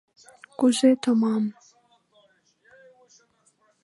—Кузе 0.59 0.91
томам? 1.03 1.43